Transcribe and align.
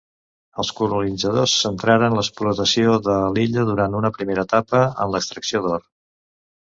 Els 0.61 0.69
colonitzadors 0.77 1.51
centraren 1.65 2.15
l'explotació 2.19 2.95
de 3.07 3.17
l'illa, 3.35 3.65
durant 3.67 3.99
una 3.99 4.11
primera 4.15 4.47
etapa, 4.49 4.81
en 5.05 5.13
l'extracció 5.17 5.63
d'or. 5.67 5.85